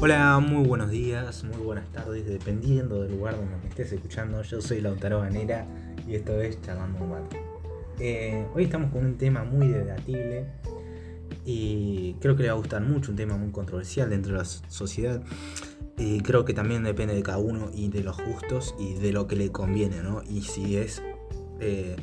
Hola, 0.00 0.40
muy 0.40 0.66
buenos 0.66 0.90
días, 0.90 1.44
muy 1.44 1.62
buenas 1.62 1.86
tardes, 1.92 2.26
dependiendo 2.26 3.02
del 3.02 3.12
lugar 3.12 3.36
donde 3.36 3.56
me 3.62 3.68
estés 3.68 3.92
escuchando. 3.92 4.42
Yo 4.42 4.60
soy 4.60 4.80
Lautaro 4.80 5.20
Banera 5.20 5.66
y 6.06 6.16
esto 6.16 6.40
es 6.40 6.60
Charlando 6.62 6.98
un. 6.98 7.28
Eh, 8.00 8.44
hoy 8.54 8.64
estamos 8.64 8.90
con 8.90 9.06
un 9.06 9.16
tema 9.16 9.44
muy 9.44 9.68
debatible 9.68 10.46
y 11.44 12.14
creo 12.14 12.34
que 12.34 12.42
le 12.42 12.48
va 12.48 12.54
a 12.54 12.58
gustar 12.58 12.82
mucho, 12.82 13.12
un 13.12 13.16
tema 13.16 13.36
muy 13.36 13.52
controversial 13.52 14.10
dentro 14.10 14.32
de 14.32 14.38
la 14.38 14.44
sociedad. 14.44 15.22
Y 15.96 16.20
creo 16.22 16.44
que 16.44 16.54
también 16.54 16.82
depende 16.82 17.14
de 17.14 17.22
cada 17.22 17.38
uno 17.38 17.70
y 17.72 17.88
de 17.88 18.02
los 18.02 18.16
gustos 18.20 18.74
y 18.80 18.94
de 18.94 19.12
lo 19.12 19.28
que 19.28 19.36
le 19.36 19.52
conviene, 19.52 20.02
¿no? 20.02 20.22
Y 20.28 20.42
si 20.42 20.76
es 20.76 21.02
eh, 21.60 21.94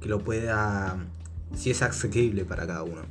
que 0.00 0.08
lo 0.08 0.20
pueda, 0.20 1.04
si 1.52 1.72
es 1.72 1.82
accesible 1.82 2.44
para 2.44 2.64
cada 2.68 2.84
uno. 2.84 3.02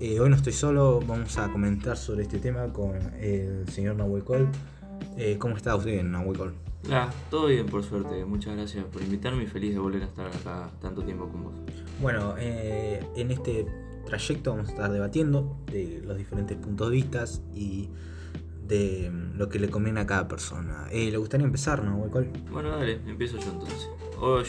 Eh, 0.00 0.18
hoy 0.18 0.28
no 0.28 0.34
estoy 0.34 0.52
solo, 0.52 1.00
vamos 1.06 1.38
a 1.38 1.52
comentar 1.52 1.96
sobre 1.96 2.24
este 2.24 2.40
tema 2.40 2.72
con 2.72 2.96
el 3.20 3.68
señor 3.68 3.94
Nahuel 3.94 4.24
Col. 4.24 4.48
Eh, 5.16 5.36
¿Cómo 5.38 5.56
está 5.56 5.76
usted, 5.76 6.02
Nahuel 6.02 6.36
Col? 6.36 6.54
Hola, 6.86 7.12
todo 7.30 7.46
bien 7.46 7.66
por 7.66 7.84
suerte. 7.84 8.24
Muchas 8.24 8.56
gracias 8.56 8.84
por 8.86 9.02
invitarme 9.02 9.44
y 9.44 9.46
feliz 9.46 9.72
de 9.72 9.78
volver 9.78 10.02
a 10.02 10.06
estar 10.06 10.26
acá 10.26 10.68
tanto 10.82 11.04
tiempo 11.04 11.28
con 11.28 11.44
vos. 11.44 11.54
Bueno, 12.02 12.34
eh, 12.38 13.06
en 13.14 13.30
este 13.30 13.66
trayecto 14.04 14.50
vamos 14.50 14.68
a 14.68 14.72
estar 14.72 14.90
debatiendo 14.90 15.56
de 15.70 16.02
los 16.04 16.18
diferentes 16.18 16.56
puntos 16.56 16.90
de 16.90 16.96
vista 16.96 17.24
y 17.54 17.88
de 18.66 19.12
lo 19.36 19.48
que 19.48 19.60
le 19.60 19.68
conviene 19.68 20.00
a 20.00 20.06
cada 20.06 20.26
persona. 20.26 20.88
¿Le 20.92 21.16
gustaría 21.16 21.46
empezar, 21.46 21.84
Nahuel 21.84 22.10
Col? 22.10 22.28
Bueno, 22.50 22.70
dale, 22.70 22.94
empiezo 23.06 23.38
yo 23.38 23.52
entonces. 23.52 23.88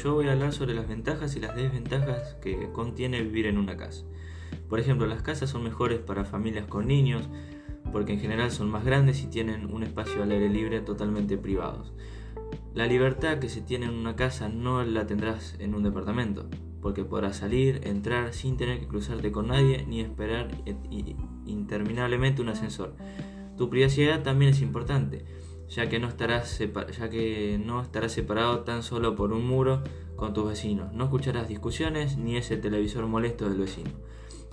yo 0.04 0.14
voy 0.16 0.28
a 0.28 0.32
hablar 0.32 0.54
sobre 0.54 0.74
las 0.74 0.88
ventajas 0.88 1.36
y 1.36 1.40
las 1.40 1.56
desventajas 1.56 2.36
que 2.42 2.72
contiene 2.72 3.22
vivir 3.22 3.46
en 3.46 3.60
una 3.60 3.78
casa. 3.78 4.06
Por 4.70 4.80
ejemplo, 4.80 5.08
las 5.08 5.22
casas 5.22 5.50
son 5.50 5.64
mejores 5.64 6.00
para 6.00 6.26
familias 6.26 6.66
con 6.66 6.88
niños 6.88 7.30
porque 7.92 8.14
en 8.14 8.20
general 8.20 8.52
son 8.52 8.70
más 8.70 8.84
grandes 8.84 9.24
y 9.24 9.28
tienen 9.28 9.74
un 9.74 9.84
espacio 9.84 10.24
al 10.24 10.32
aire 10.32 10.50
libre 10.50 10.82
totalmente 10.82 11.38
privados. 11.38 11.94
La 12.74 12.88
libertad 12.88 13.40
que 13.40 13.48
se 13.48 13.62
tiene 13.62 13.86
en 13.86 13.94
una 13.94 14.18
casa 14.18 14.50
no 14.50 14.84
la 14.84 15.08
tendrás 15.08 15.56
en 15.60 15.74
un 15.74 15.84
departamento, 15.84 16.50
porque 16.82 17.06
podrás 17.06 17.38
salir, 17.38 17.80
entrar 17.86 18.34
sin 18.34 18.58
tener 18.58 18.80
que 18.80 18.88
cruzarte 18.88 19.32
con 19.32 19.48
nadie 19.48 19.86
ni 19.88 20.02
esperar 20.02 20.50
interminablemente 21.46 22.42
un 22.42 22.50
ascensor. 22.50 22.96
Tu 23.58 23.70
privacidad 23.70 24.24
también 24.24 24.52
es 24.52 24.62
importante, 24.62 25.24
ya 25.70 25.88
que 25.88 26.00
no 26.00 26.10
estarás, 26.10 26.60
ya 26.60 27.10
que 27.10 27.62
no 27.64 27.82
estarás 27.82 28.12
separado 28.12 28.60
tan 28.66 28.84
solo 28.84 29.16
por 29.16 29.32
un 29.32 29.48
muro 29.48 29.84
con 30.18 30.34
tus 30.34 30.50
vecinos. 30.50 30.92
No 30.92 31.06
escucharás 31.06 31.48
discusiones 31.48 32.18
ni 32.18 32.36
ese 32.36 32.58
televisor 32.58 33.08
molesto 33.08 33.48
del 33.48 33.60
vecino. 33.60 33.92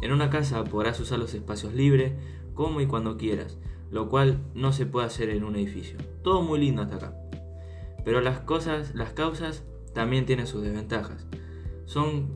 En 0.02 0.12
una 0.12 0.30
casa 0.30 0.64
podrás 0.64 0.98
usar 1.00 1.18
los 1.18 1.32
espacios 1.32 1.72
libres, 1.72 2.12
como 2.54 2.80
y 2.80 2.86
cuando 2.86 3.16
quieras, 3.16 3.56
lo 3.90 4.08
cual 4.08 4.40
no 4.54 4.72
se 4.72 4.84
puede 4.84 5.06
hacer 5.06 5.30
en 5.30 5.44
un 5.44 5.56
edificio. 5.56 5.96
Todo 6.22 6.42
muy 6.42 6.58
lindo 6.58 6.82
hasta 6.82 6.96
acá. 6.96 7.14
Pero 8.04 8.20
las 8.20 8.40
cosas, 8.40 8.94
las 8.96 9.12
causas 9.12 9.62
también 9.94 10.26
tienen 10.26 10.48
sus 10.48 10.62
desventajas. 10.62 11.24
Son 11.86 12.26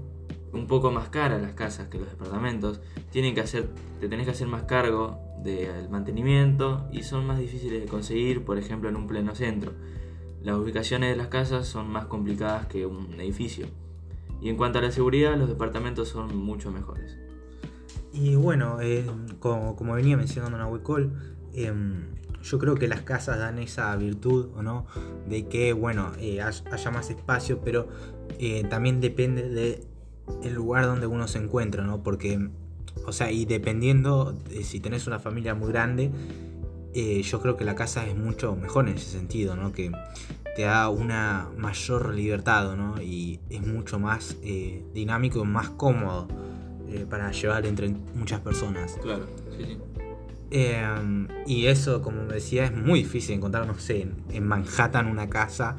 un 0.52 0.68
poco 0.68 0.92
más 0.92 1.08
caras 1.08 1.42
las 1.42 1.54
casas 1.54 1.88
que 1.88 1.98
los 1.98 2.08
departamentos, 2.08 2.80
tienen 3.10 3.34
que 3.34 3.40
hacer, 3.40 3.68
te 4.00 4.08
tenés 4.08 4.26
que 4.26 4.32
hacer 4.32 4.46
más 4.46 4.62
cargo 4.62 5.18
del 5.42 5.88
mantenimiento 5.90 6.88
y 6.92 7.02
son 7.02 7.26
más 7.26 7.38
difíciles 7.38 7.80
de 7.80 7.88
conseguir, 7.88 8.44
por 8.44 8.58
ejemplo, 8.58 8.88
en 8.88 8.96
un 8.96 9.08
pleno 9.08 9.34
centro. 9.34 9.72
Las 10.40 10.56
ubicaciones 10.56 11.10
de 11.10 11.16
las 11.16 11.26
casas 11.26 11.66
son 11.66 11.90
más 11.90 12.06
complicadas 12.06 12.66
que 12.66 12.86
un 12.86 13.20
edificio. 13.20 13.66
Y 14.40 14.50
en 14.50 14.56
cuanto 14.56 14.78
a 14.78 14.82
la 14.82 14.92
seguridad, 14.92 15.36
los 15.36 15.48
departamentos 15.48 16.08
son 16.08 16.36
mucho 16.36 16.70
mejores. 16.70 17.25
Y 18.16 18.34
bueno, 18.34 18.78
eh, 18.80 19.04
como, 19.40 19.92
venía 19.92 20.16
mencionando 20.16 20.56
Nahuel 20.56 20.82
Col, 20.82 21.12
eh, 21.52 21.72
yo 22.42 22.58
creo 22.58 22.74
que 22.74 22.88
las 22.88 23.02
casas 23.02 23.38
dan 23.38 23.58
esa 23.58 23.94
virtud, 23.96 24.48
¿o 24.56 24.62
no? 24.62 24.86
De 25.28 25.46
que, 25.48 25.74
bueno, 25.74 26.12
eh, 26.18 26.40
haya 26.40 26.90
más 26.90 27.10
espacio, 27.10 27.60
pero 27.62 27.88
también 28.70 29.00
depende 29.00 29.48
del 29.48 29.80
el 30.42 30.54
lugar 30.54 30.86
donde 30.86 31.06
uno 31.06 31.28
se 31.28 31.38
encuentra, 31.38 31.84
¿no? 31.84 32.02
Porque, 32.02 32.50
o 33.06 33.12
sea, 33.12 33.30
y 33.30 33.44
dependiendo 33.44 34.32
de 34.32 34.64
si 34.64 34.80
tenés 34.80 35.06
una 35.06 35.18
familia 35.18 35.54
muy 35.54 35.68
grande, 35.68 36.10
yo 36.94 37.40
creo 37.42 37.56
que 37.56 37.64
la 37.64 37.74
casa 37.74 38.06
es 38.06 38.16
mucho 38.16 38.56
mejor 38.56 38.88
en 38.88 38.96
ese 38.96 39.10
sentido, 39.10 39.56
¿no? 39.56 39.72
Que 39.72 39.92
te 40.56 40.62
da 40.62 40.88
una 40.88 41.50
mayor 41.56 42.14
libertad, 42.14 42.74
¿no? 42.76 43.00
Y 43.00 43.40
es 43.50 43.64
mucho 43.66 43.98
más 43.98 44.36
dinámico 44.94 45.40
y 45.40 45.44
más 45.44 45.70
cómodo 45.70 46.28
eh, 46.96 47.06
para 47.08 47.30
llevar 47.30 47.66
entre 47.66 47.88
muchas 47.88 48.40
personas. 48.40 48.98
Claro, 49.02 49.26
sí, 49.56 49.64
sí. 49.64 49.78
Em, 50.50 51.28
y 51.46 51.66
eso, 51.66 52.02
como 52.02 52.22
me 52.22 52.34
decía, 52.34 52.66
es 52.66 52.74
muy 52.74 53.00
difícil 53.00 53.36
encontrar, 53.36 53.66
no 53.66 53.78
sé, 53.78 54.08
en, 54.30 54.46
Manhattan 54.46 55.06
una 55.06 55.28
casa. 55.28 55.76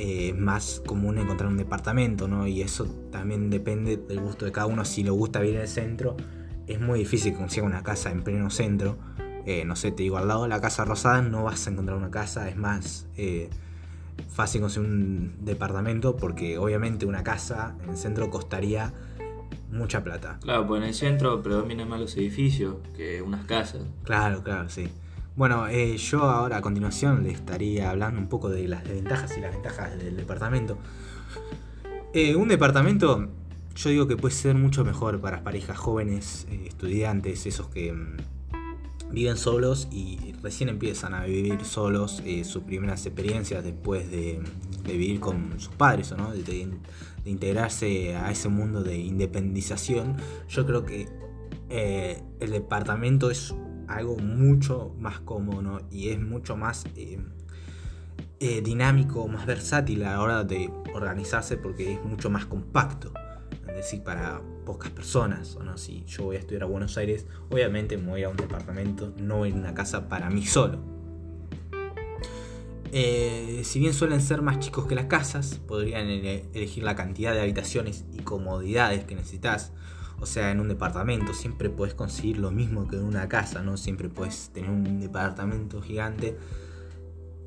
Eh, 0.00 0.32
más 0.32 0.80
común 0.86 1.18
encontrar 1.18 1.50
un 1.50 1.56
departamento, 1.56 2.28
¿no? 2.28 2.46
Y 2.46 2.62
eso 2.62 2.86
también 3.10 3.50
depende 3.50 3.96
del 3.96 4.20
gusto 4.20 4.44
de 4.44 4.52
cada 4.52 4.68
uno. 4.68 4.84
Si 4.84 5.02
le 5.02 5.10
gusta 5.10 5.40
vivir 5.40 5.56
en 5.56 5.62
el 5.62 5.68
centro, 5.68 6.16
es 6.68 6.80
muy 6.80 7.00
difícil 7.00 7.32
que 7.32 7.38
consiga 7.38 7.66
una 7.66 7.82
casa 7.82 8.12
en 8.12 8.22
pleno 8.22 8.48
centro. 8.48 8.96
Eh, 9.44 9.64
no 9.64 9.74
sé, 9.74 9.90
te 9.90 10.04
digo, 10.04 10.16
al 10.16 10.28
lado 10.28 10.44
de 10.44 10.50
la 10.50 10.60
Casa 10.60 10.84
Rosada 10.84 11.20
no 11.22 11.42
vas 11.42 11.66
a 11.66 11.70
encontrar 11.70 11.96
una 11.96 12.12
casa, 12.12 12.48
es 12.48 12.56
más 12.56 13.06
fácil 14.28 14.60
conseguir 14.60 14.88
un 14.88 15.34
departamento 15.40 16.16
porque 16.16 16.58
obviamente 16.58 17.06
una 17.06 17.24
casa 17.24 17.74
en 17.82 17.90
el 17.90 17.96
centro 17.96 18.30
costaría 18.30 18.92
mucha 19.70 20.02
plata. 20.02 20.38
Claro, 20.40 20.66
pues 20.66 20.82
en 20.82 20.88
el 20.88 20.94
centro 20.94 21.42
predominan 21.42 21.88
más 21.88 22.00
los 22.00 22.16
edificios 22.16 22.76
que 22.96 23.22
unas 23.22 23.44
casas. 23.46 23.82
Claro, 24.04 24.42
claro, 24.42 24.68
sí. 24.68 24.88
Bueno, 25.38 25.68
eh, 25.68 25.96
yo 25.98 26.22
ahora 26.24 26.56
a 26.56 26.60
continuación 26.60 27.22
le 27.22 27.30
estaría 27.30 27.90
hablando 27.90 28.20
un 28.20 28.28
poco 28.28 28.48
de 28.48 28.66
las 28.66 28.82
desventajas 28.82 29.38
y 29.38 29.40
las 29.40 29.52
ventajas 29.52 29.96
del 29.96 30.16
departamento. 30.16 30.78
Eh, 32.12 32.34
un 32.34 32.48
departamento, 32.48 33.28
yo 33.76 33.90
digo 33.90 34.08
que 34.08 34.16
puede 34.16 34.34
ser 34.34 34.56
mucho 34.56 34.84
mejor 34.84 35.20
para 35.20 35.44
parejas 35.44 35.78
jóvenes, 35.78 36.46
eh, 36.50 36.64
estudiantes, 36.66 37.46
esos 37.46 37.68
que 37.68 37.92
mm, 37.92 38.16
viven 39.12 39.36
solos 39.36 39.86
y 39.92 40.34
recién 40.42 40.70
empiezan 40.70 41.14
a 41.14 41.24
vivir 41.24 41.64
solos 41.64 42.20
sus 42.42 42.64
primeras 42.64 43.06
experiencias 43.06 43.62
después 43.62 44.10
de, 44.10 44.40
vivir 44.92 45.20
con 45.20 45.58
sus 45.58 45.74
padres, 45.74 46.12
¿o 46.12 46.16
¿no? 46.16 46.32
integrarse 47.24 48.16
a 48.16 48.30
ese 48.30 48.48
mundo 48.48 48.82
de 48.82 48.96
independización, 48.96 50.16
yo 50.48 50.66
creo 50.66 50.84
que 50.84 51.08
eh, 51.68 52.22
el 52.40 52.50
departamento 52.50 53.30
es 53.30 53.54
algo 53.86 54.16
mucho 54.16 54.94
más 54.98 55.20
cómodo 55.20 55.80
y 55.90 56.08
es 56.08 56.20
mucho 56.20 56.56
más 56.56 56.86
eh, 56.96 57.18
eh, 58.40 58.60
dinámico, 58.62 59.26
más 59.28 59.46
versátil 59.46 60.04
a 60.04 60.12
la 60.12 60.20
hora 60.20 60.44
de 60.44 60.70
organizarse 60.94 61.56
porque 61.56 61.94
es 61.94 62.04
mucho 62.04 62.30
más 62.30 62.46
compacto. 62.46 63.12
Es 63.68 63.76
decir, 63.76 64.02
para 64.02 64.40
pocas 64.64 64.90
personas. 64.90 65.56
¿o 65.56 65.62
no? 65.62 65.76
Si 65.78 66.04
yo 66.06 66.24
voy 66.24 66.36
a 66.36 66.38
estudiar 66.38 66.64
a 66.64 66.66
Buenos 66.66 66.96
Aires, 66.98 67.26
obviamente 67.50 67.96
me 67.96 68.10
voy 68.10 68.22
a 68.24 68.28
un 68.28 68.36
departamento, 68.36 69.12
no 69.18 69.44
en 69.46 69.58
una 69.58 69.74
casa 69.74 70.08
para 70.08 70.30
mí 70.30 70.44
solo. 70.44 70.97
Eh, 72.92 73.62
si 73.64 73.80
bien 73.80 73.92
suelen 73.92 74.20
ser 74.20 74.40
más 74.42 74.60
chicos 74.60 74.86
que 74.86 74.94
las 74.94 75.06
casas, 75.06 75.60
podrían 75.66 76.08
elegir 76.08 76.84
la 76.84 76.96
cantidad 76.96 77.34
de 77.34 77.40
habitaciones 77.40 78.04
y 78.12 78.22
comodidades 78.22 79.04
que 79.04 79.14
necesitas. 79.14 79.72
O 80.20 80.26
sea, 80.26 80.50
en 80.50 80.60
un 80.60 80.68
departamento 80.68 81.32
siempre 81.32 81.70
puedes 81.70 81.94
conseguir 81.94 82.38
lo 82.38 82.50
mismo 82.50 82.88
que 82.88 82.96
en 82.96 83.04
una 83.04 83.28
casa, 83.28 83.62
¿no? 83.62 83.76
Siempre 83.76 84.08
puedes 84.08 84.50
tener 84.50 84.70
un 84.70 85.00
departamento 85.00 85.80
gigante. 85.80 86.36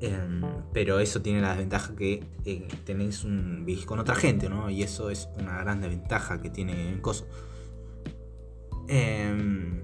Em, 0.00 0.42
pero 0.72 0.98
eso 0.98 1.22
tiene 1.22 1.40
la 1.40 1.50
desventaja 1.50 1.94
que 1.94 2.24
eh, 2.44 2.66
tenés 2.84 3.22
un 3.24 3.64
con 3.86 4.00
otra 4.00 4.14
gente, 4.14 4.48
¿no? 4.48 4.70
Y 4.70 4.82
eso 4.82 5.10
es 5.10 5.28
una 5.38 5.58
gran 5.58 5.80
desventaja 5.80 6.40
que 6.40 6.50
tiene 6.50 6.92
el 6.92 7.00
coso. 7.00 7.26
Eh, 8.88 9.81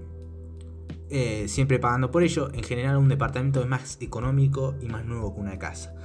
eh, 1.11 1.47
siempre 1.47 1.79
pagando 1.79 2.11
por 2.11 2.21
ello, 2.21 2.51
en 2.53 2.63
general 2.63 2.97
un 2.97 3.09
departamento 3.09 3.61
es 3.61 3.67
más 3.67 3.97
económico 3.99 4.75
y 4.79 4.85
más 4.85 5.05
nuevo 5.05 5.33
que 5.33 5.41
una 5.41 5.57
casa. 5.57 5.95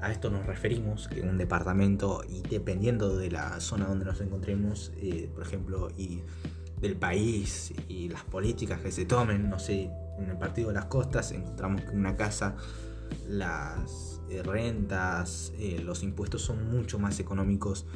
A 0.00 0.10
esto 0.10 0.30
nos 0.30 0.46
referimos 0.46 1.08
que 1.08 1.20
un 1.20 1.36
departamento, 1.36 2.22
y 2.28 2.40
dependiendo 2.42 3.14
de 3.16 3.30
la 3.30 3.60
zona 3.60 3.86
donde 3.86 4.06
nos 4.06 4.20
encontremos, 4.22 4.92
eh, 4.96 5.30
por 5.34 5.42
ejemplo, 5.44 5.88
y 5.98 6.22
del 6.80 6.96
país 6.96 7.74
y 7.88 8.08
las 8.08 8.24
políticas 8.24 8.80
que 8.80 8.90
se 8.90 9.04
tomen, 9.04 9.50
no 9.50 9.58
sé, 9.58 9.90
en 10.18 10.30
el 10.30 10.38
partido 10.38 10.68
de 10.68 10.74
las 10.74 10.86
costas 10.86 11.32
encontramos 11.32 11.82
que 11.82 11.90
una 11.90 12.16
casa, 12.16 12.56
las 13.28 14.22
eh, 14.30 14.42
rentas, 14.42 15.52
los 15.82 16.02
impuestos 16.02 16.42
son 16.42 16.70
mucho 16.70 16.98
más 16.98 17.20
económicos 17.20 17.86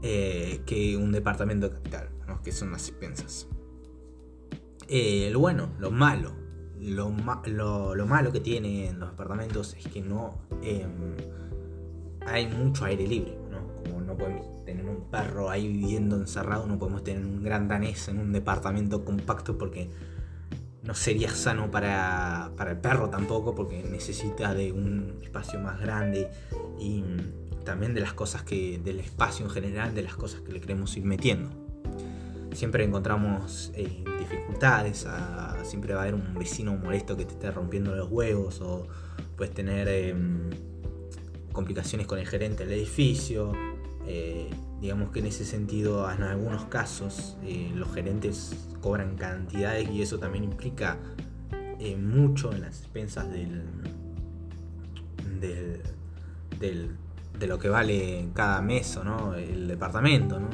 que 0.00 0.96
un 0.96 1.10
departamento 1.10 1.68
de 1.68 1.74
capital, 1.74 2.08
que 2.44 2.52
son 2.52 2.70
las 2.70 2.88
expensas. 2.88 3.48
Eh, 4.88 5.28
lo 5.30 5.40
bueno, 5.40 5.70
lo 5.78 5.90
malo. 5.90 6.32
Lo, 6.80 7.10
lo, 7.94 8.06
malo 8.06 8.32
que 8.32 8.40
tienen 8.40 9.00
los 9.00 9.10
apartamentos 9.10 9.74
es 9.74 9.86
que 9.88 10.00
no 10.00 10.38
em, 10.62 11.16
hay 12.24 12.46
mucho 12.46 12.84
aire 12.84 13.06
libre, 13.06 13.36
¿no? 13.50 13.66
Como 13.82 14.00
no 14.00 14.16
podemos 14.16 14.64
tener 14.64 14.86
un 14.86 15.10
perro 15.10 15.50
ahí 15.50 15.66
viviendo 15.66 16.16
encerrado, 16.16 16.66
no 16.66 16.78
podemos 16.78 17.02
tener 17.02 17.24
un 17.24 17.42
gran 17.42 17.66
danés 17.68 18.08
en 18.08 18.18
un 18.18 18.32
departamento 18.32 19.04
compacto 19.04 19.58
porque 19.58 19.90
no 20.82 20.94
sería 20.94 21.30
sano 21.30 21.70
para, 21.70 22.52
para, 22.56 22.70
el 22.70 22.78
perro 22.78 23.10
tampoco, 23.10 23.54
porque 23.54 23.82
necesita 23.82 24.54
de 24.54 24.72
un 24.72 25.18
espacio 25.22 25.58
más 25.58 25.80
grande 25.80 26.30
y 26.78 27.02
también 27.64 27.92
de 27.92 28.00
las 28.00 28.14
cosas 28.14 28.42
que, 28.42 28.78
del 28.78 29.00
espacio 29.00 29.44
en 29.44 29.50
general, 29.50 29.94
de 29.94 30.02
las 30.02 30.14
cosas 30.14 30.40
que 30.40 30.52
le 30.52 30.60
queremos 30.60 30.96
ir 30.96 31.04
metiendo. 31.04 31.67
Siempre 32.58 32.82
encontramos 32.82 33.70
eh, 33.76 34.02
dificultades, 34.18 35.06
siempre 35.62 35.94
va 35.94 36.00
a 36.00 36.02
haber 36.02 36.16
un 36.16 36.34
vecino 36.34 36.76
molesto 36.76 37.16
que 37.16 37.24
te 37.24 37.34
esté 37.34 37.52
rompiendo 37.52 37.94
los 37.94 38.10
huevos 38.10 38.60
o 38.60 38.88
puedes 39.36 39.54
tener 39.54 39.86
em, 39.86 40.50
complicaciones 41.52 42.08
con 42.08 42.18
el 42.18 42.26
gerente 42.26 42.64
del 42.64 42.76
edificio. 42.76 43.52
Eh, 44.08 44.50
digamos 44.80 45.12
que 45.12 45.20
en 45.20 45.26
ese 45.26 45.44
sentido, 45.44 46.10
en 46.10 46.24
algunos 46.24 46.64
casos, 46.64 47.36
eh, 47.44 47.70
los 47.76 47.94
gerentes 47.94 48.56
cobran 48.80 49.14
cantidades 49.14 49.88
y 49.90 50.02
eso 50.02 50.18
también 50.18 50.42
implica 50.42 50.98
mucho 51.96 52.52
en 52.52 52.62
las 52.62 52.80
expensas 52.80 53.30
del, 53.30 53.62
del, 55.40 55.80
del 56.58 56.96
de 57.38 57.46
lo 57.46 57.56
que 57.56 57.68
vale 57.68 58.30
cada 58.34 58.60
mes 58.60 58.96
o 58.96 59.04
no 59.04 59.34
el 59.34 59.68
departamento, 59.68 60.40
¿no? 60.40 60.48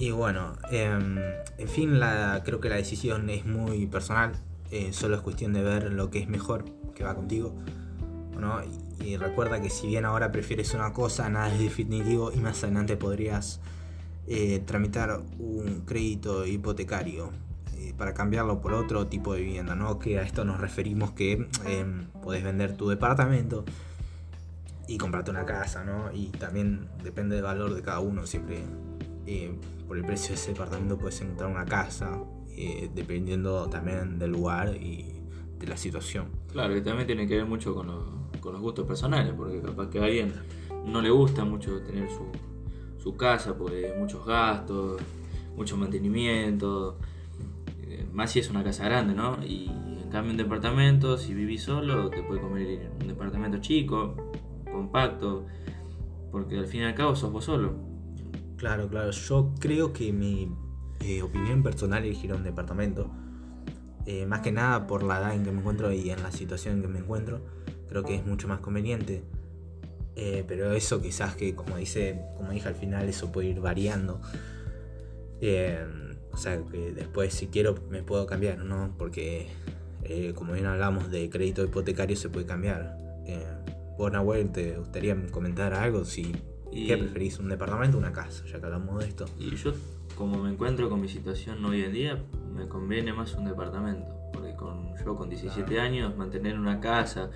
Y 0.00 0.12
bueno, 0.12 0.54
em, 0.70 1.18
en 1.58 1.68
fin, 1.68 2.00
la, 2.00 2.40
creo 2.42 2.58
que 2.58 2.70
la 2.70 2.76
decisión 2.76 3.28
es 3.28 3.44
muy 3.44 3.86
personal, 3.86 4.32
eh, 4.70 4.94
solo 4.94 5.16
es 5.16 5.20
cuestión 5.20 5.52
de 5.52 5.62
ver 5.62 5.92
lo 5.92 6.10
que 6.10 6.20
es 6.20 6.26
mejor, 6.26 6.64
que 6.94 7.04
va 7.04 7.14
contigo, 7.14 7.54
¿no? 8.38 8.62
Y, 9.04 9.18
recuerda 9.18 9.60
que 9.60 9.68
si 9.68 9.88
bien 9.88 10.06
ahora 10.06 10.32
prefieres 10.32 10.72
una 10.72 10.94
cosa, 10.94 11.28
nada 11.28 11.52
es 11.52 11.58
definitivo 11.58 12.32
y 12.32 12.38
más 12.38 12.64
adelante 12.64 12.96
podrías 12.96 13.60
eh, 14.26 14.62
tramitar 14.64 15.20
un 15.38 15.82
crédito 15.84 16.46
hipotecario 16.46 17.30
eh, 17.76 17.92
para 17.98 18.14
cambiarlo 18.14 18.62
por 18.62 18.72
otro 18.72 19.06
tipo 19.08 19.34
de 19.34 19.42
vivienda, 19.42 19.74
¿no? 19.74 19.98
Que 19.98 20.18
a 20.18 20.22
esto 20.22 20.46
nos 20.46 20.60
referimos 20.60 21.10
que 21.10 21.46
em, 21.66 22.06
podés 22.22 22.42
vender 22.42 22.74
tu 22.74 22.88
departamento 22.88 23.66
y 24.88 24.96
comprarte 24.96 25.30
una 25.30 25.44
casa, 25.44 25.84
¿no? 25.84 26.10
Y 26.10 26.28
también 26.28 26.88
depende 27.04 27.34
del 27.34 27.44
valor 27.44 27.74
de 27.74 27.82
cada 27.82 28.00
uno, 28.00 28.26
siempre 28.26 28.64
eh, 29.26 29.52
por 29.86 29.96
el 29.96 30.04
precio 30.04 30.30
de 30.30 30.34
ese 30.34 30.52
departamento 30.52 30.98
puedes 30.98 31.20
encontrar 31.20 31.50
una 31.50 31.64
casa, 31.64 32.18
eh, 32.56 32.90
dependiendo 32.94 33.68
también 33.68 34.18
del 34.18 34.32
lugar 34.32 34.76
y 34.76 35.20
de 35.58 35.66
la 35.66 35.76
situación. 35.76 36.28
Claro, 36.52 36.76
y 36.76 36.82
también 36.82 37.06
tiene 37.06 37.26
que 37.26 37.36
ver 37.36 37.46
mucho 37.46 37.74
con, 37.74 37.86
los 37.86 38.60
gustos 38.60 38.86
personales, 38.86 39.34
porque 39.36 39.60
capaz 39.60 39.88
que 39.90 39.98
a 39.98 40.04
alguien 40.04 40.32
no 40.86 41.00
le 41.00 41.10
gusta 41.10 41.44
mucho 41.44 41.80
tener 41.82 42.08
su, 42.10 42.26
su 42.98 43.16
casa, 43.16 43.56
porque 43.56 43.94
muchos 43.98 44.24
gastos, 44.26 45.00
mucho 45.56 45.76
mantenimiento, 45.76 46.98
eh, 47.82 48.06
más 48.12 48.32
si 48.32 48.38
es 48.38 48.50
una 48.50 48.64
casa 48.64 48.84
grande, 48.84 49.14
¿no? 49.14 49.36
Y 49.44 49.66
en 49.66 50.08
cambio 50.10 50.32
un 50.32 50.38
departamento, 50.38 51.18
si 51.18 51.34
vivís 51.34 51.62
solo, 51.62 52.08
te 52.08 52.22
puede 52.22 52.40
convenir 52.40 52.90
un 53.00 53.06
departamento 53.06 53.58
chico, 53.58 54.14
compacto, 54.72 55.46
porque 56.30 56.58
al 56.58 56.66
fin 56.66 56.80
y 56.82 56.84
al 56.84 56.94
cabo 56.94 57.14
sos 57.14 57.30
vos 57.32 57.44
solo. 57.44 57.89
Claro, 58.60 58.90
claro, 58.90 59.10
yo 59.10 59.54
creo 59.58 59.94
que 59.94 60.12
mi 60.12 60.54
eh, 61.00 61.22
opinión 61.22 61.62
personal 61.62 62.04
es 62.04 62.10
elegir 62.10 62.34
un 62.34 62.44
departamento, 62.44 63.10
eh, 64.04 64.26
más 64.26 64.40
que 64.40 64.52
nada 64.52 64.86
por 64.86 65.02
la 65.02 65.18
edad 65.18 65.34
en 65.34 65.44
que 65.44 65.50
me 65.50 65.60
encuentro 65.60 65.90
y 65.90 66.10
en 66.10 66.22
la 66.22 66.30
situación 66.30 66.74
en 66.74 66.82
que 66.82 66.88
me 66.88 66.98
encuentro, 66.98 67.40
creo 67.88 68.04
que 68.04 68.16
es 68.16 68.26
mucho 68.26 68.48
más 68.48 68.60
conveniente. 68.60 69.24
Eh, 70.14 70.44
pero 70.46 70.72
eso 70.72 71.00
quizás 71.00 71.36
que 71.36 71.54
como 71.54 71.78
dice, 71.78 72.20
como 72.36 72.50
dije 72.50 72.68
al 72.68 72.74
final, 72.74 73.08
eso 73.08 73.32
puede 73.32 73.48
ir 73.48 73.60
variando. 73.60 74.20
o 76.32 76.36
sea 76.36 76.62
que 76.70 76.92
después 76.92 77.32
si 77.32 77.46
quiero 77.46 77.76
me 77.88 78.02
puedo 78.02 78.26
cambiar, 78.26 78.58
¿no? 78.58 78.94
Porque 78.98 79.48
como 80.34 80.52
bien 80.52 80.66
hablamos 80.66 81.10
de 81.10 81.30
crédito 81.30 81.64
hipotecario 81.64 82.14
se 82.14 82.28
puede 82.28 82.44
cambiar. 82.44 82.98
Vos, 83.96 84.12
Nahuel, 84.12 84.52
¿te 84.52 84.76
gustaría 84.76 85.16
comentar 85.30 85.72
algo? 85.72 86.04
Si, 86.04 86.32
¿Qué 86.72 86.96
preferís, 86.96 87.38
un 87.38 87.48
departamento 87.48 87.96
o 87.96 88.00
una 88.00 88.12
casa? 88.12 88.44
Ya 88.46 88.60
que 88.60 88.66
hablamos 88.66 89.00
de 89.00 89.08
esto. 89.08 89.26
Y 89.38 89.54
yo, 89.56 89.72
como 90.16 90.42
me 90.42 90.50
encuentro 90.50 90.88
con 90.88 91.00
mi 91.00 91.08
situación 91.08 91.64
hoy 91.64 91.82
en 91.82 91.92
día, 91.92 92.24
me 92.54 92.68
conviene 92.68 93.12
más 93.12 93.34
un 93.34 93.44
departamento. 93.44 94.06
Porque 94.32 94.54
con, 94.54 94.94
yo 95.04 95.16
con 95.16 95.28
17 95.28 95.80
años, 95.80 96.16
mantener 96.16 96.58
una 96.58 96.80
casa 96.80 97.30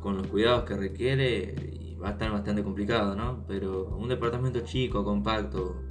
con 0.00 0.16
los 0.16 0.26
cuidados 0.26 0.64
que 0.64 0.76
requiere 0.76 1.96
va 2.02 2.08
a 2.08 2.12
estar 2.12 2.30
bastante 2.32 2.62
complicado, 2.62 3.14
¿no? 3.14 3.44
Pero 3.46 3.96
un 3.96 4.08
departamento 4.08 4.60
chico, 4.60 5.04
compacto, 5.04 5.82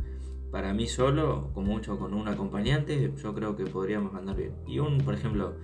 para 0.51 0.73
mí 0.73 0.87
solo, 0.87 1.51
como 1.53 1.73
mucho 1.73 1.99
con 1.99 2.13
un 2.13 2.27
acompañante, 2.27 3.13
yo 3.21 3.33
creo 3.35 3.55
que 3.55 3.65
podríamos 3.65 4.15
andar 4.15 4.35
bien. 4.35 4.55
Y 4.67 4.79
un, 4.79 4.97
por 4.99 5.13
ejemplo, 5.13 5.55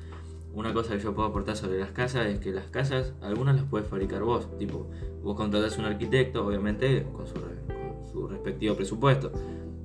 una 0.55 0.73
cosa 0.73 0.95
que 0.95 1.03
yo 1.03 1.13
puedo 1.13 1.27
aportar 1.27 1.57
sobre 1.57 1.77
las 1.77 1.91
casas 1.91 2.27
es 2.27 2.39
que 2.39 2.51
las 2.51 2.67
casas, 2.67 3.13
algunas 3.21 3.57
las 3.57 3.65
puedes 3.65 3.87
fabricar 3.87 4.23
vos. 4.23 4.47
Tipo, 4.57 4.87
vos 5.21 5.35
contratás 5.35 5.77
un 5.77 5.85
arquitecto, 5.85 6.47
obviamente 6.47 7.05
con 7.13 7.25
su, 7.27 8.27
respectivo 8.27 8.75
presupuesto. 8.75 9.31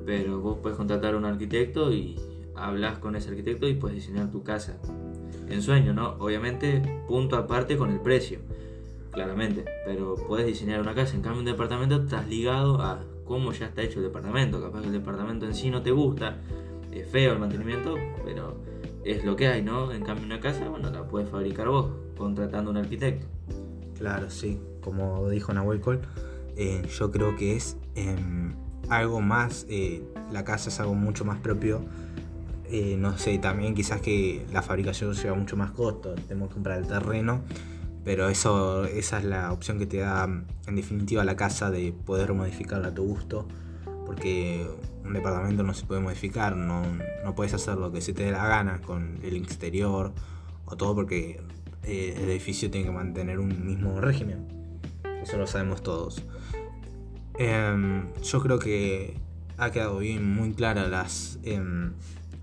Pero 0.06 0.40
vos 0.40 0.58
puedes 0.62 0.78
contratar 0.78 1.14
a 1.14 1.16
un 1.16 1.24
arquitecto 1.24 1.92
y 1.92 2.18
hablas 2.54 2.98
con 2.98 3.16
ese 3.16 3.30
arquitecto 3.30 3.68
y 3.68 3.74
puedes 3.74 3.96
diseñar 3.96 4.30
tu 4.30 4.44
casa. 4.44 4.78
En 5.48 5.60
sueño, 5.60 5.92
¿no? 5.92 6.10
Obviamente, 6.20 7.02
punto 7.08 7.36
aparte 7.36 7.76
con 7.76 7.90
el 7.90 8.00
precio. 8.00 8.38
Claramente. 9.10 9.64
Pero 9.84 10.14
puedes 10.14 10.46
diseñar 10.46 10.80
una 10.80 10.94
casa. 10.94 11.16
En 11.16 11.22
cambio, 11.22 11.40
un 11.40 11.46
departamento 11.46 11.96
estás 11.96 12.28
ligado 12.28 12.80
a 12.80 13.02
cómo 13.24 13.52
ya 13.52 13.66
está 13.66 13.82
hecho 13.82 13.98
el 13.98 14.04
departamento. 14.04 14.62
Capaz 14.62 14.82
que 14.82 14.86
el 14.86 14.92
departamento 14.92 15.46
en 15.46 15.54
sí 15.56 15.68
no 15.68 15.82
te 15.82 15.90
gusta. 15.90 16.36
Es 16.92 17.08
feo 17.08 17.32
el 17.32 17.40
mantenimiento, 17.40 17.96
pero 18.24 18.69
es 19.04 19.24
lo 19.24 19.36
que 19.36 19.48
hay, 19.48 19.62
¿no? 19.62 19.92
En 19.92 20.02
cambio 20.02 20.26
una 20.26 20.40
casa, 20.40 20.68
bueno, 20.68 20.90
la 20.90 21.06
puedes 21.06 21.28
fabricar 21.28 21.68
vos, 21.68 21.90
contratando 22.16 22.70
un 22.70 22.76
arquitecto. 22.76 23.26
Claro, 23.98 24.30
sí, 24.30 24.58
como 24.80 25.28
dijo 25.28 25.52
Nahuel 25.52 25.80
Cole, 25.80 26.00
eh, 26.56 26.82
yo 26.98 27.10
creo 27.10 27.36
que 27.36 27.56
es 27.56 27.76
em, 27.94 28.54
algo 28.88 29.20
más, 29.20 29.66
eh, 29.68 30.02
la 30.32 30.44
casa 30.44 30.68
es 30.68 30.80
algo 30.80 30.94
mucho 30.94 31.24
más 31.24 31.38
propio. 31.38 31.80
Eh, 32.70 32.96
no 32.98 33.18
sé, 33.18 33.38
también 33.38 33.74
quizás 33.74 34.00
que 34.00 34.46
la 34.52 34.62
fabricación 34.62 35.12
lleva 35.14 35.34
mucho 35.34 35.56
más 35.56 35.72
costo, 35.72 36.14
tenemos 36.14 36.48
que 36.48 36.54
comprar 36.54 36.78
el 36.78 36.86
terreno, 36.86 37.42
pero 38.04 38.28
eso, 38.28 38.84
esa 38.84 39.18
es 39.18 39.24
la 39.24 39.52
opción 39.52 39.78
que 39.78 39.86
te 39.86 39.98
da 39.98 40.24
en 40.24 40.76
definitiva 40.76 41.24
la 41.24 41.34
casa 41.34 41.70
de 41.70 41.92
poder 41.92 42.32
modificarla 42.32 42.88
a 42.88 42.94
tu 42.94 43.02
gusto, 43.02 43.48
porque 44.10 44.68
un 45.04 45.12
departamento 45.12 45.62
no 45.62 45.72
se 45.72 45.86
puede 45.86 46.00
modificar, 46.00 46.56
no, 46.56 46.82
no 47.24 47.34
puedes 47.36 47.54
hacer 47.54 47.76
lo 47.76 47.92
que 47.92 48.00
se 48.00 48.12
te 48.12 48.24
dé 48.24 48.32
la 48.32 48.44
gana 48.44 48.80
con 48.80 49.20
el 49.22 49.36
exterior 49.36 50.12
o 50.64 50.76
todo 50.76 50.96
porque 50.96 51.40
eh, 51.84 52.14
el 52.16 52.28
edificio 52.28 52.72
tiene 52.72 52.88
que 52.88 52.92
mantener 52.92 53.38
un 53.38 53.64
mismo 53.64 54.00
régimen. 54.00 54.48
Eso 55.22 55.38
lo 55.38 55.46
sabemos 55.46 55.84
todos. 55.84 56.24
Em, 57.38 58.12
yo 58.20 58.40
creo 58.40 58.58
que 58.58 59.16
ha 59.58 59.70
quedado 59.70 59.98
bien, 59.98 60.28
muy 60.28 60.54
claras 60.54 60.90
las 60.90 61.38
em, 61.44 61.92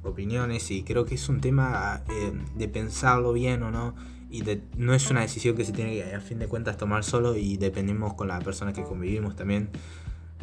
opiniones 0.04 0.72
y 0.72 0.84
creo 0.84 1.04
que 1.04 1.16
es 1.16 1.28
un 1.28 1.42
tema 1.42 2.02
em, 2.08 2.46
de 2.56 2.70
pensarlo 2.70 3.34
bien 3.34 3.62
o 3.64 3.72
no. 3.72 3.94
Y 4.32 4.42
no 4.78 4.94
es 4.94 5.12
una 5.12 5.20
decisión 5.20 5.58
que 5.58 5.66
se 5.66 5.74
tiene 5.74 5.96
que 5.96 6.16
a 6.16 6.22
fin 6.22 6.40
de 6.40 6.48
cuentas 6.48 6.78
tomar 6.78 7.04
solo 7.04 7.36
y 7.36 7.58
dependemos 7.58 8.14
con 8.14 8.30
la 8.30 8.40
persona 8.40 8.72
que 8.72 8.84
convivimos 8.84 9.36
también 9.36 9.70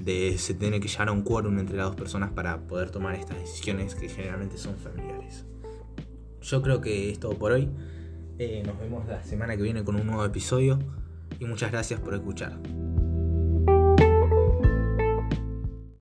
de 0.01 0.37
se 0.39 0.55
tiene 0.55 0.81
que 0.81 0.89
llegar 0.89 1.09
a 1.09 1.13
un 1.13 1.23
quórum 1.23 1.59
entre 1.59 1.77
las 1.77 1.87
dos 1.87 1.97
personas 1.97 2.31
para 2.33 2.59
poder 2.67 2.91
tomar 2.91 3.15
estas 3.15 3.39
decisiones 3.39 3.95
que 3.95 4.09
generalmente 4.09 4.59
son 4.59 4.77
familiares. 4.77 5.45
Yo 6.43 6.63
creo 6.63 6.81
que 6.81 7.11
es 7.11 7.19
todo 7.19 7.39
por 7.39 7.53
hoy. 7.53 7.71
Eh, 8.39 8.63
nos 8.67 8.79
vemos 8.79 9.07
la 9.07 9.23
semana 9.23 9.57
que 9.57 9.63
viene 9.63 9.85
con 9.85 9.97
un 9.97 10.07
nuevo 10.07 10.25
episodio 10.25 10.79
y 11.39 11.45
muchas 11.45 11.71
gracias 11.71 12.01
por 12.01 12.15
escuchar. 12.15 12.59